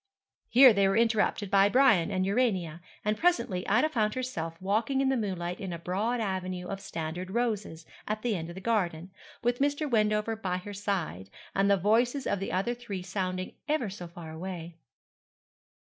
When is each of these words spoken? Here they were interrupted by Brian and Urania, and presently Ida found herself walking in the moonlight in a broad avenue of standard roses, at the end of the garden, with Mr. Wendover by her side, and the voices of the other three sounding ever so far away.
Here 0.49 0.73
they 0.73 0.87
were 0.87 0.97
interrupted 0.97 1.51
by 1.51 1.69
Brian 1.69 2.09
and 2.09 2.25
Urania, 2.25 2.81
and 3.05 3.19
presently 3.19 3.67
Ida 3.67 3.87
found 3.87 4.15
herself 4.15 4.59
walking 4.59 4.99
in 4.99 5.09
the 5.09 5.15
moonlight 5.15 5.59
in 5.59 5.71
a 5.71 5.77
broad 5.77 6.19
avenue 6.19 6.65
of 6.69 6.79
standard 6.81 7.29
roses, 7.29 7.85
at 8.07 8.23
the 8.23 8.35
end 8.35 8.49
of 8.49 8.55
the 8.55 8.61
garden, 8.61 9.11
with 9.43 9.59
Mr. 9.59 9.87
Wendover 9.87 10.35
by 10.35 10.57
her 10.57 10.73
side, 10.73 11.29
and 11.53 11.69
the 11.69 11.77
voices 11.77 12.25
of 12.25 12.39
the 12.39 12.51
other 12.51 12.73
three 12.73 13.03
sounding 13.03 13.53
ever 13.69 13.91
so 13.91 14.07
far 14.07 14.31
away. 14.31 14.79